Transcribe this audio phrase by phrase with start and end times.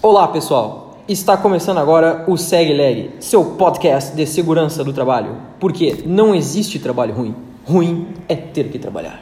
[0.00, 0.96] Olá, pessoal.
[1.08, 5.36] Está começando agora o Segue Leg, seu podcast de segurança do trabalho.
[5.58, 7.34] Porque não existe trabalho ruim.
[7.66, 9.20] Ruim é ter que trabalhar.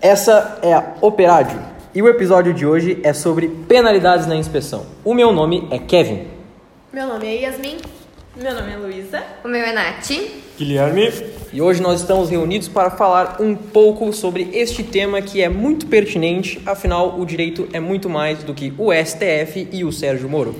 [0.00, 1.60] Essa é a Operádio
[1.92, 4.86] e o episódio de hoje é sobre penalidades na inspeção.
[5.04, 6.28] O meu nome é Kevin.
[6.92, 7.95] Meu nome é Yasmin.
[8.38, 9.22] Meu nome é Luísa.
[9.42, 10.10] O meu é Nath.
[10.58, 11.10] Guilherme.
[11.54, 15.86] E hoje nós estamos reunidos para falar um pouco sobre este tema que é muito
[15.86, 20.54] pertinente, afinal, o direito é muito mais do que o STF e o Sérgio Moro.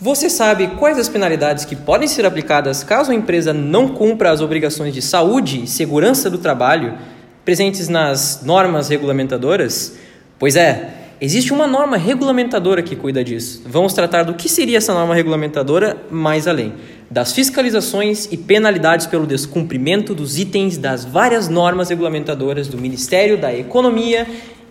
[0.00, 4.40] Você sabe quais as penalidades que podem ser aplicadas caso a empresa não cumpra as
[4.40, 6.96] obrigações de saúde e segurança do trabalho
[7.44, 9.96] presentes nas normas regulamentadoras?
[10.38, 13.62] Pois é, existe uma norma regulamentadora que cuida disso.
[13.64, 16.74] Vamos tratar do que seria essa norma regulamentadora mais além,
[17.08, 23.56] das fiscalizações e penalidades pelo descumprimento dos itens das várias normas regulamentadoras do Ministério da
[23.56, 24.26] Economia,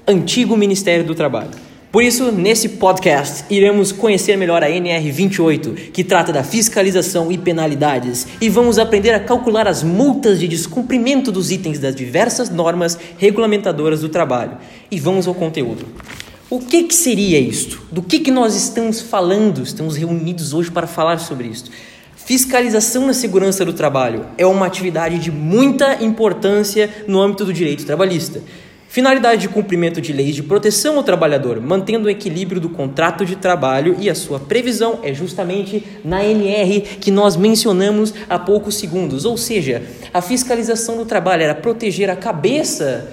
[0.06, 1.52] antigo Ministério do Trabalho.
[1.90, 8.28] Por isso, nesse podcast, iremos conhecer melhor a NR28, que trata da fiscalização e penalidades,
[8.42, 14.02] e vamos aprender a calcular as multas de descumprimento dos itens das diversas normas regulamentadoras
[14.02, 14.58] do trabalho.
[14.90, 15.86] E vamos ao conteúdo.
[16.52, 17.82] O que, que seria isto?
[17.90, 19.64] Do que, que nós estamos falando?
[19.64, 21.72] Estamos reunidos hoje para falar sobre isto.
[22.14, 27.86] Fiscalização na segurança do trabalho é uma atividade de muita importância no âmbito do direito
[27.86, 28.42] trabalhista.
[28.90, 33.38] Finalidade de cumprimento de leis de proteção ao trabalhador, mantendo o equilíbrio do contrato de
[33.38, 39.24] trabalho e a sua previsão é justamente na NR que nós mencionamos há poucos segundos.
[39.24, 43.10] Ou seja, a fiscalização do trabalho era proteger a cabeça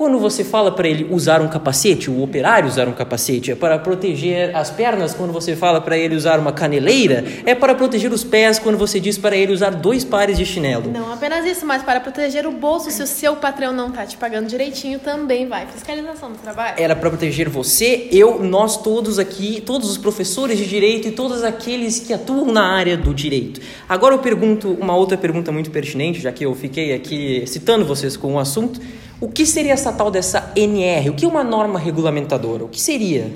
[0.00, 3.78] quando você fala para ele usar um capacete, o operário usar um capacete, é para
[3.78, 8.24] proteger as pernas quando você fala para ele usar uma caneleira, é para proteger os
[8.24, 10.90] pés quando você diz para ele usar dois pares de chinelo.
[10.90, 14.16] Não apenas isso, mas para proteger o bolso, se o seu patrão não tá te
[14.16, 15.66] pagando direitinho, também vai.
[15.66, 16.76] Fiscalização do trabalho.
[16.78, 21.44] Era para proteger você, eu, nós todos aqui, todos os professores de direito e todos
[21.44, 23.60] aqueles que atuam na área do direito.
[23.86, 28.16] Agora eu pergunto uma outra pergunta muito pertinente, já que eu fiquei aqui citando vocês
[28.16, 28.80] com o assunto.
[29.20, 31.10] O que seria essa tal dessa NR?
[31.10, 32.64] O que é uma norma regulamentadora?
[32.64, 33.30] O que seria?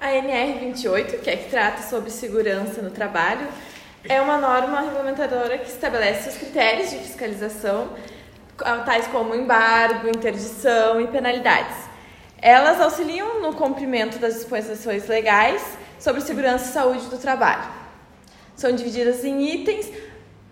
[0.00, 3.46] A NR28, que é que trata sobre segurança no trabalho,
[4.08, 7.90] é uma norma regulamentadora que estabelece os critérios de fiscalização,
[8.86, 11.76] tais como embargo, interdição e penalidades.
[12.40, 15.62] Elas auxiliam no cumprimento das disposições legais
[15.98, 17.68] sobre segurança e saúde do trabalho.
[18.54, 19.92] São divididas em itens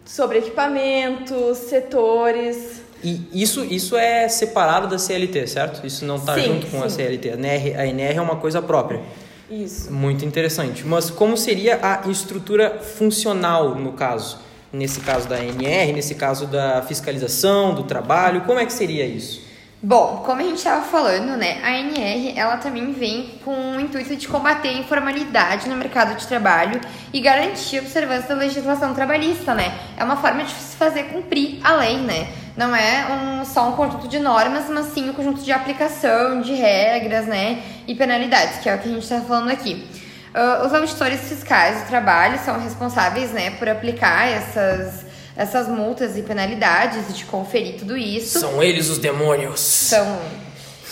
[0.04, 5.86] sobre equipamentos, setores, E isso, isso é separado da CLT, certo?
[5.86, 6.96] Isso não está junto com a sim.
[6.96, 7.30] CLT.
[7.30, 9.02] A NR, a NR é uma coisa própria.
[9.50, 9.92] Isso.
[9.92, 10.86] Muito interessante.
[10.86, 14.38] Mas como seria a estrutura funcional no caso?
[14.72, 19.44] Nesse caso da NR, nesse caso da fiscalização, do trabalho, como é que seria isso?
[19.80, 24.16] Bom, como a gente estava falando, né, a NR ela também vem com o intuito
[24.16, 26.80] de combater a informalidade no mercado de trabalho
[27.12, 29.78] e garantir a observância da legislação trabalhista, né?
[29.94, 32.28] É uma forma de se fazer cumprir a lei, né?
[32.56, 36.54] Não é um, só um conjunto de normas, mas sim um conjunto de aplicação, de
[36.54, 39.84] regras, né, e penalidades, que é o que a gente está falando aqui.
[40.32, 45.04] Ah, os auditores fiscais do trabalho são responsáveis, né, por aplicar essas
[45.36, 48.38] essas multas e penalidades e de conferir tudo isso.
[48.38, 49.58] São eles os demônios.
[49.58, 50.20] São.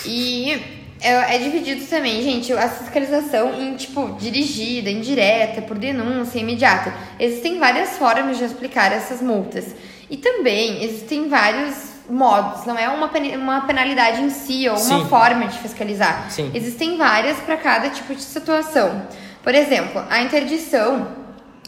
[0.04, 0.60] E
[1.00, 6.92] é, é dividido também, gente, a fiscalização em, tipo, dirigida, indireta, por denúncia, imediata.
[7.20, 9.66] Existem várias formas de aplicar essas multas.
[10.12, 11.74] E também existem vários
[12.10, 15.08] modos, não é uma, uma penalidade em si ou uma Sim.
[15.08, 16.26] forma de fiscalizar.
[16.28, 16.50] Sim.
[16.52, 19.06] Existem várias para cada tipo de situação.
[19.42, 21.08] Por exemplo, a interdição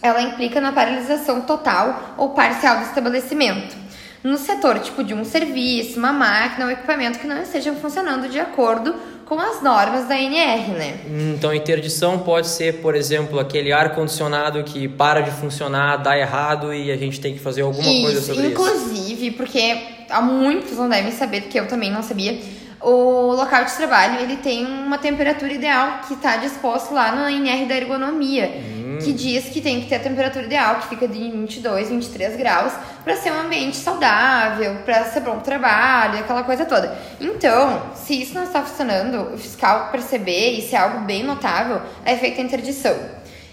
[0.03, 3.75] ela implica na paralisação total ou parcial do estabelecimento.
[4.22, 8.38] No setor tipo de um serviço, uma máquina ou equipamento que não estejam funcionando de
[8.38, 8.94] acordo
[9.27, 10.99] com as normas da NR, né?
[11.37, 16.73] Então, a interdição pode ser, por exemplo, aquele ar-condicionado que para de funcionar, dá errado
[16.75, 18.53] e a gente tem que fazer alguma coisa Isso, sobre isso.
[18.53, 19.79] inclusive, porque
[20.11, 22.38] há muitos não devem saber, porque eu também não sabia,
[22.81, 27.65] o local de trabalho ele tem uma temperatura ideal que está disposto lá no NR
[27.67, 28.84] da ergonomia, Hum.
[29.02, 32.73] Que diz que tem que ter a temperatura ideal, que fica de 22, 23 graus,
[33.02, 36.96] para ser um ambiente saudável, para ser bom pro trabalho, aquela coisa toda.
[37.20, 41.81] Então, se isso não está funcionando, o fiscal perceber, e se é algo bem notável,
[42.05, 42.94] é feita a interdição.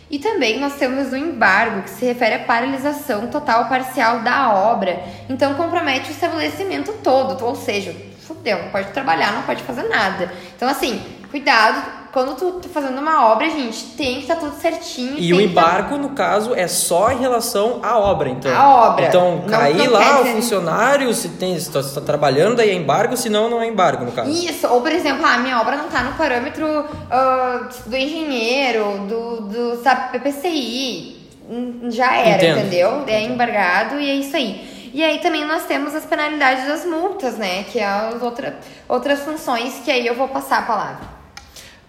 [0.10, 4.54] E também nós temos o embargo, que se refere à paralisação total ou parcial da
[4.54, 5.02] obra.
[5.30, 7.96] Então compromete o estabelecimento todo, ou seja,
[8.28, 10.30] fudeu, não pode trabalhar, não pode fazer nada.
[10.56, 15.16] Então, assim, cuidado quando tu tá fazendo uma obra, gente, tem que estar tudo certinho.
[15.18, 18.54] E o tá- embargo, no caso, é só em relação à obra, então.
[18.56, 19.06] À obra.
[19.06, 22.74] Então, cair não lá o funcionário, se tem, se tá, se tá trabalhando, daí é
[22.74, 24.30] embargo, senão não é embargo, no caso.
[24.30, 29.42] Isso, ou por exemplo, a minha obra não tá no parâmetro ah, do engenheiro, do,
[29.42, 31.22] do sabe, PPCI.
[31.50, 32.60] Hum, Já era, Entendo.
[32.60, 33.04] entendeu?
[33.08, 34.90] É embargado e é isso aí.
[34.94, 37.64] E aí também nós temos as penalidades das multas, né?
[37.64, 38.58] Que é as outra,
[38.90, 41.21] outras funções que aí eu vou passar a palavra.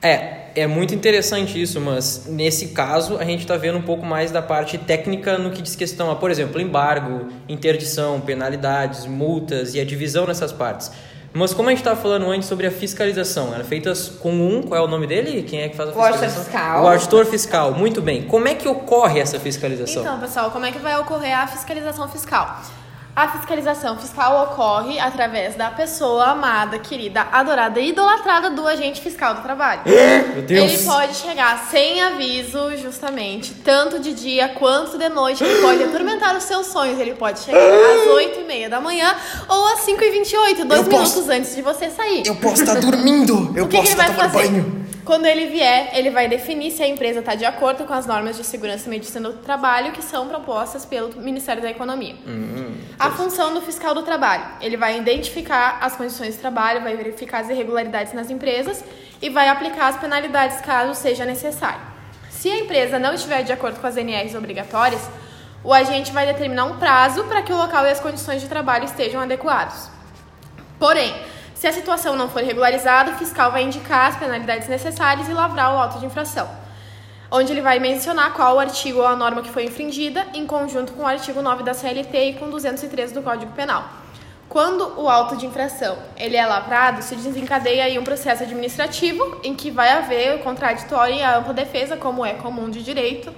[0.03, 4.31] É, é muito interessante isso, mas nesse caso a gente está vendo um pouco mais
[4.31, 9.81] da parte técnica no que diz questão a, por exemplo, embargo, interdição, penalidades, multas e
[9.81, 10.91] a divisão nessas partes.
[11.35, 13.91] Mas como a gente estava falando antes sobre a fiscalização, ela é feita
[14.21, 15.43] com um, qual é o nome dele?
[15.43, 16.45] Quem é que faz a O auditor fiscalização?
[16.45, 16.83] fiscal.
[16.83, 18.23] O auditor fiscal, muito bem.
[18.25, 20.03] Como é que ocorre essa fiscalização?
[20.03, 22.61] Então, pessoal, como é que vai ocorrer a fiscalização fiscal?
[23.15, 29.35] A fiscalização fiscal ocorre através da pessoa amada, querida, adorada e idolatrada do agente fiscal
[29.35, 29.83] do trabalho.
[29.85, 30.73] Meu Deus!
[30.73, 35.45] Ele pode chegar sem aviso, justamente, tanto de dia quanto de noite.
[35.45, 36.99] Ele pode atormentar os seus sonhos.
[36.99, 39.15] Ele pode chegar às 8h30 da manhã
[39.47, 42.23] ou às 5h28, dois Eu minutos posso- antes de você sair.
[42.27, 43.53] Eu posso estar dormindo!
[43.55, 44.49] Eu o que, que posso ele vai tomando fazer?
[44.49, 44.82] banho!
[45.05, 48.37] Quando ele vier, ele vai definir se a empresa está de acordo com as normas
[48.37, 52.15] de segurança e medicina do trabalho que são propostas pelo Ministério da Economia.
[52.25, 56.97] Hum, a função do fiscal do trabalho, ele vai identificar as condições de trabalho, vai
[56.97, 58.85] verificar as irregularidades nas empresas
[59.21, 61.81] e vai aplicar as penalidades caso seja necessário.
[62.31, 65.03] Se a empresa não estiver de acordo com as NRs obrigatórias,
[65.65, 68.85] o agente vai determinar um prazo para que o local e as condições de trabalho
[68.85, 69.91] estejam adequados.
[70.79, 71.15] Porém,
[71.63, 75.73] se a situação não for regularizada, o fiscal vai indicar as penalidades necessárias e lavrar
[75.73, 76.51] o auto de infração,
[77.31, 80.93] onde ele vai mencionar qual o artigo ou a norma que foi infringida, em conjunto
[80.93, 83.89] com o artigo 9 da CLT e com 213 do Código Penal.
[84.49, 89.55] Quando o auto de infração ele é lavrado, se desencadeia aí um processo administrativo em
[89.55, 93.33] que vai haver o contraditório e a ampla defesa, como é comum de direito,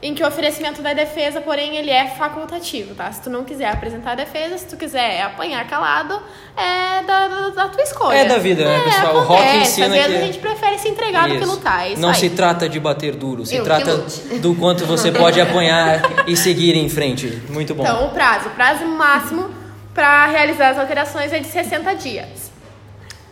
[0.00, 3.10] em que o oferecimento da defesa, porém, ele é facultativo, tá?
[3.10, 6.22] Se tu não quiser apresentar a defesa, se tu quiser apanhar calado,
[6.56, 8.16] é da, da, da tua escolha.
[8.16, 9.16] É da vida, né, pessoal?
[9.16, 11.50] O rock ensina Às vezes que- a gente prefere se entregar do que Isso.
[11.52, 12.14] lutar, é isso Não aí.
[12.14, 13.96] se trata de bater duro, se Eu trata
[14.40, 17.26] do quanto você pode apanhar e seguir em frente.
[17.48, 17.82] Muito bom.
[17.82, 18.48] Então, o prazo.
[18.48, 19.50] O prazo máximo
[19.92, 22.47] para realizar as alterações é de 60 dias.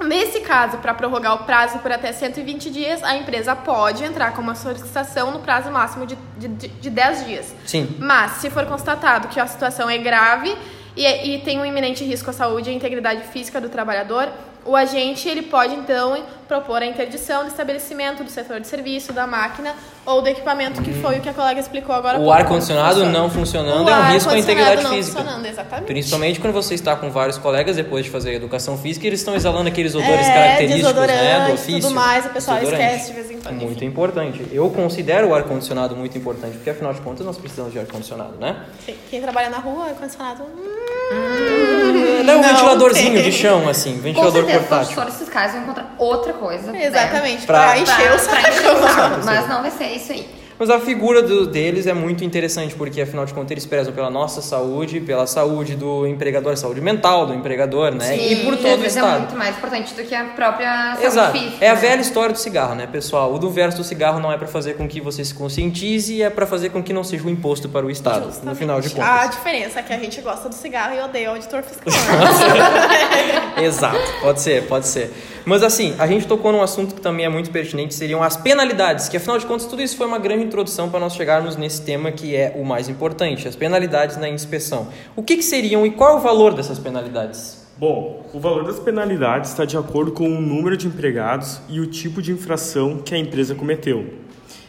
[0.01, 4.43] Nesse caso, para prorrogar o prazo por até 120 dias, a empresa pode entrar com
[4.43, 7.55] uma solicitação no prazo máximo de, de, de 10 dias.
[7.65, 7.97] Sim.
[7.99, 10.55] Mas, se for constatado que a situação é grave
[10.95, 14.29] e, e tem um iminente risco à saúde e à integridade física do trabalhador,
[14.67, 19.27] o agente ele pode então propor a interdição do estabelecimento, do setor de serviço, da
[19.27, 19.75] máquina
[20.05, 22.19] ou do equipamento, que foi o que a colega explicou agora.
[22.21, 23.05] O como funciona.
[23.11, 25.19] não funcionando O é um risco à integridade não física.
[25.19, 25.87] funcionando, exatamente.
[25.87, 29.35] Principalmente quando você está com vários colegas depois de fazer educação física e eles estão
[29.35, 31.81] exalando aqueles odores É, característicos né, do ofício.
[31.81, 33.87] tudo mais, o pessoal esquece de vez em quando, Muito enfim.
[33.87, 34.47] importante.
[34.53, 38.57] Eu considero o ar-condicionado muito importante, porque afinal de contas nós precisamos de ar-condicionado, né?
[38.85, 40.45] Quem- Quem trabalha na rua, ar-condicionado.
[40.45, 41.86] hum,
[42.25, 43.23] Não é um Não ventiladorzinho tem.
[43.23, 44.87] de chão, assim, Com ventilador certeza, os portátil.
[45.01, 46.73] auditores fiscais vão encontrar outra coisa.
[46.73, 46.85] né?
[46.87, 48.95] Exatamente, Pra- pra, encher o Pra, pra encher o saco.
[48.95, 49.21] saco.
[49.25, 50.29] Mas não vai ser isso aí.
[50.58, 54.08] Mas a figura do- deles é muito interessante, porque afinal de contas eles prezam pela
[54.08, 58.17] nossa saúde, pela saúde do empregador, a saúde mental do empregador, né?
[58.17, 59.19] e por Sim, todo o é Estado.
[59.20, 61.38] muito mais importante do que a própria saúde Exato.
[61.38, 61.56] física.
[61.64, 61.81] É a né?
[61.81, 63.35] velha história do cigarro, né, pessoal?
[63.35, 66.31] O do verso do cigarro não é para fazer com que você se conscientize, é
[66.31, 68.59] para fazer com que não seja um imposto para o Estado, no Justamente.
[68.59, 69.31] final de A contas.
[69.37, 71.93] diferença é que a gente gosta do cigarro e odeia o auditor fiscal.
[73.62, 75.12] Exato, pode ser, pode ser.
[75.47, 79.09] Mas assim, a gente tocou num assunto que também é muito pertinente, seriam as penalidades,
[79.09, 82.11] que afinal de contas tudo isso foi uma grande introdução para nós chegarmos nesse tema
[82.11, 84.88] que é o mais importante, as penalidades na inspeção.
[85.15, 87.65] O que, que seriam e qual é o valor dessas penalidades?
[87.79, 91.87] Bom, o valor das penalidades está de acordo com o número de empregados e o
[91.87, 94.05] tipo de infração que a empresa cometeu.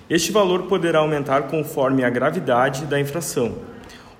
[0.08, 3.56] Este valor poderá aumentar conforme a gravidade da infração.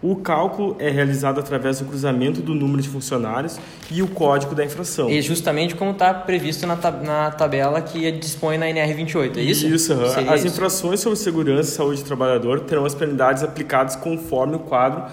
[0.02, 3.60] O cálculo é realizado através do cruzamento do número de funcionários
[3.92, 5.10] e o código da infração.
[5.10, 9.66] E justamente como está previsto na, tab- na tabela que dispõe na NR28, é isso?
[9.68, 9.96] Isso.
[10.14, 10.54] Seria as isso.
[10.54, 15.04] infrações sobre segurança e saúde do trabalhador terão as penalidades aplicadas conforme o quadro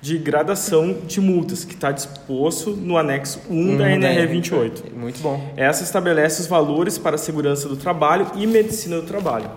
[0.00, 4.70] de gradação de multas, que está disposto no anexo 1 da Hum, NR28.
[4.96, 5.52] Muito bom.
[5.56, 9.50] Essa estabelece os valores para a segurança do trabalho e medicina do trabalho.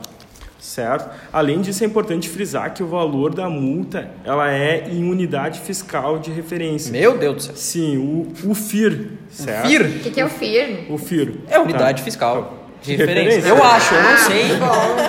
[0.61, 1.09] Certo?
[1.33, 6.19] Além disso, é importante frisar que o valor da multa ela é em unidade fiscal
[6.19, 6.91] de referência.
[6.91, 7.55] Meu Deus do céu.
[7.55, 9.67] Sim, o, o FIR, certo?
[9.67, 9.81] FIR?
[9.81, 10.85] O que, que é o FIR?
[10.91, 11.33] O FIR.
[11.49, 12.05] É unidade Tá.
[12.05, 12.57] fiscal.
[12.81, 13.41] De De referência.
[13.41, 13.49] referência.
[13.49, 14.45] Eu acho, eu não sei.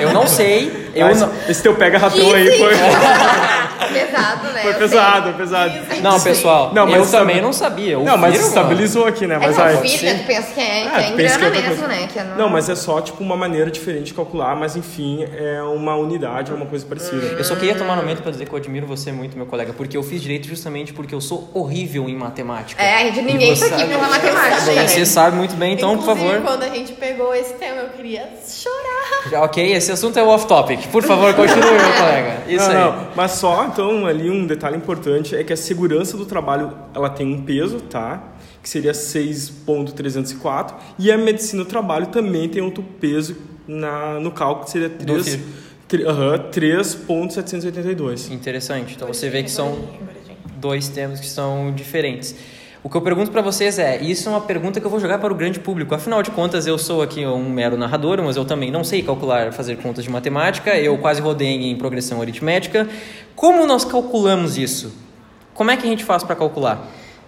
[0.00, 0.90] Eu não sei.
[0.94, 1.30] Eu Mas não...
[1.48, 2.72] Esse teu pega ratão aí foi.
[3.88, 4.62] Pesado, né?
[4.62, 5.72] Foi pesado, pesado.
[6.02, 7.98] Não, pessoal, Não, mas eu sabe- também não sabia.
[7.98, 9.34] O Não, mas Firo, estabilizou aqui, né?
[9.36, 9.74] É Mas que aí.
[9.74, 10.18] o filho, né?
[10.22, 11.88] Tu pensa que é, que Ah, é que é grana outra mesmo, coisa.
[11.88, 12.08] né?
[12.12, 12.36] Que é no...
[12.36, 16.50] Não, mas é só tipo uma maneira diferente de calcular, mas enfim, é uma unidade,
[16.50, 17.26] é uma coisa parecida.
[17.38, 19.72] Eu só queria tomar um momento pra dizer que eu admiro você muito, meu colega,
[19.72, 22.82] porque eu fiz direito justamente porque eu sou horrível em matemática.
[22.82, 24.86] É, a gente, ninguém tá aqui sabe- pela matemática, né?
[24.88, 26.42] Você sabe muito bem, então, por Inclusive, favor.
[26.42, 29.42] quando a gente pegou esse tema, eu queria chorar.
[29.44, 30.86] Ok, esse assunto é off-topic.
[30.88, 32.42] Por favor, continue, meu colega.
[32.48, 32.84] Isso não, aí.
[32.84, 37.08] não, mas só, então, ali um detalhe importante é que a segurança do trabalho, ela
[37.10, 38.22] tem um peso, tá?
[38.62, 43.36] Que seria 6.304, e a medicina do trabalho também tem outro peso
[43.66, 45.44] na, no cálculo, que seria Do 3, filho.
[45.88, 48.30] tre- aham, 3.782.
[48.32, 48.94] Interessante.
[48.94, 49.76] Então você vê que são
[50.56, 52.34] dois temas que são diferentes.
[52.84, 54.98] O que eu pergunto pra vocês é, e isso é uma pergunta que eu vou
[54.98, 55.94] jogar para o grande público.
[55.94, 59.52] Afinal de contas, eu sou aqui um mero narrador, mas eu também não sei calcular,
[59.52, 60.74] fazer contas de matemática.
[60.76, 62.88] Eu quase rodei em progressão aritmética.
[63.36, 64.92] Como nós calculamos isso?
[65.54, 66.80] Como é que a gente faz para calcular?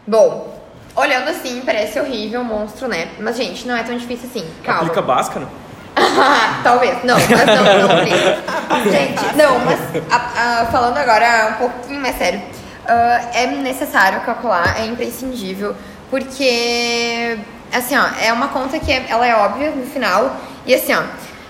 [0.05, 0.53] Bom,
[0.97, 3.11] olhando assim, parece horrível, um monstro, né?
[3.21, 4.45] Mas, gente, não é tão difícil assim.
[4.65, 4.81] Calma.
[4.81, 5.47] Aplica básica, né?
[6.65, 7.05] Talvez.
[7.05, 8.43] Não, mas não, não aplica.
[8.91, 9.79] Gente, não, mas
[10.11, 12.41] a- a- falando agora um pouquinho mais sério,
[12.87, 15.75] ah, é necessário calcular, é imprescindível,
[16.11, 17.39] porque,
[17.73, 20.37] assim, ó, é uma conta que é- ela é óbvia no final,
[20.67, 21.03] e assim, ó,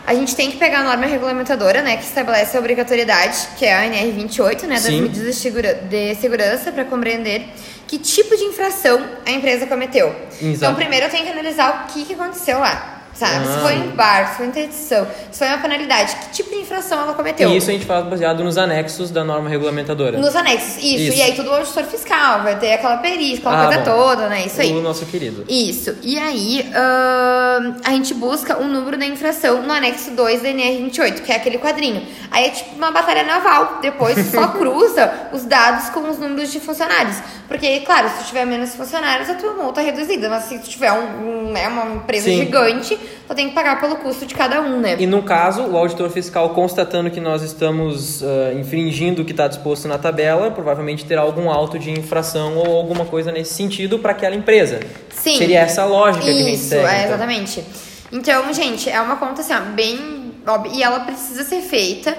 [0.06, 3.74] a gente tem que pegar a norma regulamentadora, né, que estabelece a obrigatoriedade, que é
[3.74, 5.02] a NR 28, né, das Sim.
[5.02, 7.46] medidas de segura- de segurança para compreender
[7.86, 10.14] que tipo de infração a empresa cometeu.
[10.36, 10.74] Então, Exato.
[10.76, 12.93] primeiro eu tenho que analisar o que, que aconteceu lá.
[13.14, 13.47] Sabe?
[13.47, 13.59] Se Ah.
[13.62, 17.14] foi um bar, se foi interdição, se foi uma penalidade, que tipo de infração ela
[17.14, 17.49] cometeu?
[17.49, 20.18] E isso a gente faz baseado nos anexos da norma regulamentadora.
[20.18, 20.85] Nos anexos, isso.
[20.85, 21.16] Isso.
[21.18, 23.85] E aí tudo o auditor fiscal, vai ter aquela perícia, aquela Ah, coisa bom.
[23.85, 24.44] toda, né?
[24.47, 24.73] Isso aí.
[24.73, 25.44] O nosso querido.
[25.49, 25.97] Isso.
[26.02, 31.23] E aí, ahn, a gente busca o número da infração no anexo 2 da NR28,
[31.23, 32.04] que é aquele quadrinho.
[32.30, 33.78] Aí é tipo uma batalha naval.
[33.80, 37.16] Depois só cruza os dados com os números de funcionários.
[37.47, 40.28] Porque, claro, se tu tiver menos funcionários, a tua multa é reduzida.
[40.28, 42.38] Mas se tu tiver um, um, né, uma empresa Sim.
[42.38, 44.96] gigante, tu tem que pagar pelo custo de cada um, né?
[44.99, 49.49] E no caso, o auditor fiscal constatando que nós estamos ah, infringindo o que está
[49.49, 54.12] disposto na tabela, provavelmente terá algum auto de infração ou alguma coisa nesse sentido para
[54.12, 54.80] aquela empresa.
[55.11, 55.38] Sim.
[55.38, 56.87] Seria essa a lógica que a gente Isso, segue.
[56.87, 57.08] é, então.
[57.08, 57.64] exatamente.
[58.12, 60.73] Então, gente, é uma conta assim, ó, bem óbvia.
[60.73, 62.16] E ela precisa ser feita.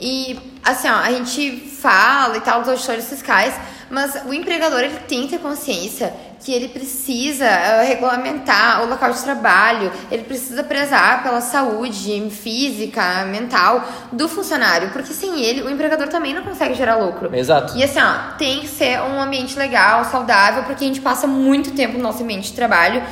[0.00, 3.54] E, assim, ó, a gente fala e tal dos auditores fiscais,
[3.90, 9.12] mas o empregador ele tem que ter consciência que ele precisa eh, regulamentar o local
[9.12, 15.70] de trabalho, ele precisa prezar pela saúde física, mental do funcionário, porque sem ele o
[15.70, 17.34] empregador também não consegue gerar lucro.
[17.34, 17.76] Exato.
[17.76, 21.72] E assim, ó, tem que ser um ambiente legal, saudável, porque a gente passa muito
[21.72, 23.02] tempo no nosso ambiente de trabalho.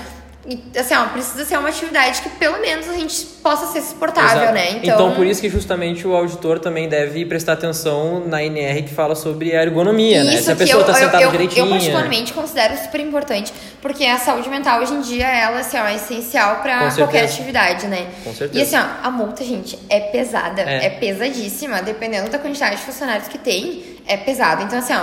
[0.49, 4.42] E assim, ó, precisa ser uma atividade que pelo menos a gente possa ser suportável,
[4.44, 4.54] Exato.
[4.54, 4.80] né?
[4.82, 5.14] Então...
[5.14, 9.54] por isso que justamente o auditor também deve prestar atenção na NR que fala sobre
[9.54, 10.35] a ergonomia, né?
[10.35, 11.66] Isso Se a pessoa está sentada eu, direitinho.
[11.66, 15.85] eu particularmente considero super importante, porque a saúde mental hoje em dia ela assim, ó,
[15.87, 16.97] é essencial certeza.
[16.97, 18.06] qualquer atividade, né?
[18.25, 18.59] Com certeza.
[18.59, 20.87] E assim, ó, a multa, gente, é pesada, É.
[20.87, 20.90] é.
[20.90, 24.62] pesadíssima, dependendo da quantidade de funcionários que tem, é pesado.
[24.62, 25.02] Então assim, ó,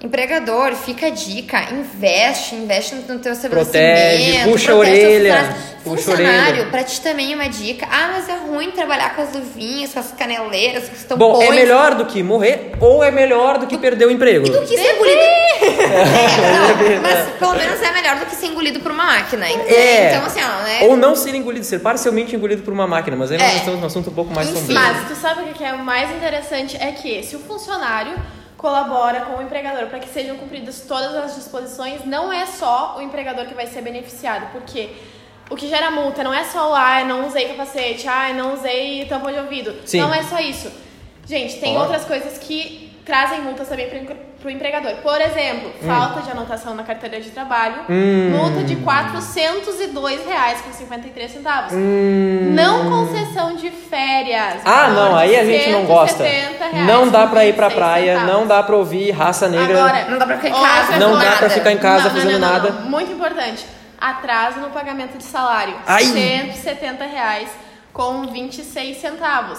[0.00, 6.70] empregador, fica a dica, investe, investe no, teu Protege, puxa a orelha, puxa Funcionário, orelha.
[6.70, 7.86] pra ti também uma dica.
[7.90, 11.48] Ah, mas é ruim trabalhar com as luvinhas, com as caneleiras, com os Bom, tampões.
[11.48, 14.48] é melhor do que morrer ou é melhor do que perder o emprego?
[14.48, 15.18] do que ser engolido.
[15.78, 19.48] É, não, mas pelo menos é melhor do que ser engolido por uma máquina.
[19.50, 20.10] Então, É.
[20.10, 20.78] então assim, ó, né?
[20.82, 23.56] Ou não ser engolido, ser parcialmente engolido por uma máquina, mas aí nós É.
[23.56, 24.58] estamos num assunto um pouco mais Enfim.
[24.60, 24.78] sombrio.
[24.80, 26.76] Mas tu sabe o que é o mais interessante?
[26.76, 28.14] É que se o funcionário
[28.58, 33.00] colabora com o empregador para que sejam cumpridas todas as disposições, não é só o
[33.00, 34.90] empregador que vai ser beneficiado, porque
[35.48, 39.06] o que gera multa não é só o ah, não usei capacete, ah, não usei
[39.06, 39.74] tampão de ouvido.
[39.86, 40.00] Sim.
[40.00, 40.70] Não é só isso.
[41.24, 41.82] Gente, tem Ó.
[41.82, 44.92] outras coisas que trazem multas também para o empregador.
[44.96, 45.86] Por exemplo, Hum.
[45.86, 51.72] falta de anotação na carteira de trabalho, multa de 402 reais com 53 centavos.
[51.72, 54.56] Não concessão de férias.
[54.56, 54.60] Hum.
[54.66, 56.22] Ah, não, aí a gente não gosta.
[56.22, 58.34] 170 reais Não dá pra ir pra 26 praia, centavos.
[58.34, 59.78] não dá pra ouvir raça negra.
[59.84, 62.32] Agora, Não dá pra ficar em casa, Não dá pra ficar em casa Não, fazendo
[62.32, 62.70] não, não, nada.
[62.70, 62.90] não.
[62.90, 63.66] Muito importante.
[63.98, 65.74] Atraso no pagamento de salário.
[65.86, 67.48] 170 reais
[67.90, 69.58] com 26 centavos.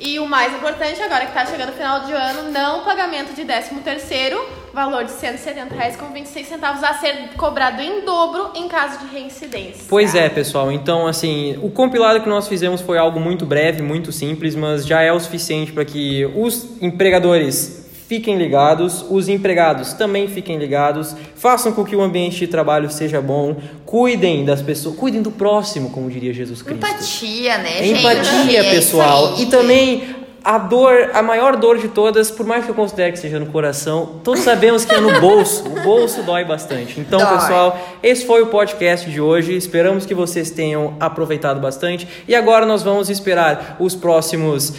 [0.00, 3.44] E o mais importante agora que tá chegando o final de ano, não pagamento de
[3.44, 4.40] 13 terceiro,
[4.72, 9.12] valor de 170 reais com 26 centavos a ser cobrado em dobro em caso de
[9.12, 9.86] reincidência.
[9.88, 10.70] Pois é, pessoal.
[10.70, 15.02] Então, assim, o compilado que nós fizemos foi algo muito breve, muito simples, mas já
[15.02, 21.72] é o suficiente para que os empregadores fiquem ligados, os empregados também fiquem ligados, façam
[21.72, 26.08] com que o ambiente de trabalho seja bom, cuidem das pessoas, cuidem do próximo, como
[26.10, 26.84] diria Jesus Cristo.
[26.86, 28.00] Empatia, né, gente?
[28.00, 29.34] Empatia, É pessoal.
[29.36, 29.42] aí.
[29.42, 33.18] E também a dor, a maior dor de todas, por mais que eu considere que
[33.18, 35.66] seja no coração, todos sabemos que é no bolso.
[35.66, 36.98] O bolso dói bastante.
[36.98, 37.38] Então, Dói.
[37.38, 39.54] pessoal, esse foi o podcast de hoje.
[39.54, 42.08] Esperamos que vocês tenham aproveitado bastante.
[42.26, 44.72] E agora nós vamos esperar os próximos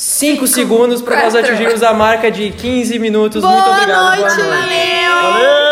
[0.00, 3.42] 5 segundos para nós atingirmos a marca de 15 minutos.
[3.42, 4.04] Boa Muito obrigado.
[4.06, 4.48] noite, Boa noite.
[4.48, 5.32] valeu!
[5.32, 5.69] Valeu!